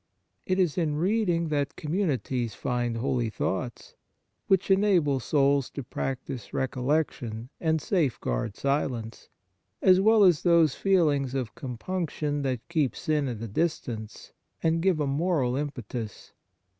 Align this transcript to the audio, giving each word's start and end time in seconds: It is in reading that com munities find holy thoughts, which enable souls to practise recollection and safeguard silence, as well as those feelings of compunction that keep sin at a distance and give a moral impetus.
It 0.47 0.57
is 0.57 0.79
in 0.79 0.95
reading 0.95 1.49
that 1.49 1.75
com 1.75 1.91
munities 1.91 2.53
find 2.55 2.97
holy 2.97 3.29
thoughts, 3.29 3.93
which 4.47 4.71
enable 4.71 5.19
souls 5.19 5.69
to 5.69 5.83
practise 5.83 6.55
recollection 6.55 7.49
and 7.59 7.79
safeguard 7.79 8.55
silence, 8.57 9.29
as 9.79 10.01
well 10.01 10.23
as 10.23 10.41
those 10.41 10.73
feelings 10.73 11.35
of 11.35 11.53
compunction 11.53 12.41
that 12.41 12.67
keep 12.67 12.95
sin 12.95 13.27
at 13.27 13.43
a 13.43 13.47
distance 13.47 14.33
and 14.63 14.81
give 14.81 14.99
a 14.99 15.05
moral 15.05 15.55
impetus. 15.55 16.33